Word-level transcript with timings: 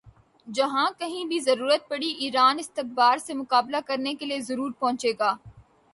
جہاں 0.47 0.85
کہیں 0.99 1.25
بھی 1.25 1.39
ضرورت 1.39 1.87
پڑی 1.89 2.09
ایران 2.19 2.59
استکبار 2.59 3.17
سے 3.17 3.33
مقابلہ 3.33 3.77
کرنے 3.85 4.13
کے 4.13 4.25
لئے 4.25 4.39
ضرور 4.41 4.71
پہنچے 4.79 5.11
گا 5.19 5.33